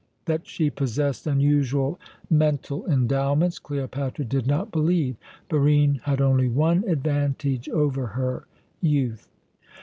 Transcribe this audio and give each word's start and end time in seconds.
That 0.25 0.47
she 0.47 0.71
possessed 0.71 1.27
unusual 1.27 1.99
mental 2.27 2.87
endowments 2.87 3.59
Cleopatra 3.59 4.25
did 4.25 4.47
not 4.47 4.71
believe. 4.71 5.15
Barine 5.47 5.99
had 6.05 6.19
only 6.19 6.49
one 6.49 6.83
advantage 6.87 7.69
over 7.69 8.07
her 8.07 8.47
youth. 8.81 9.27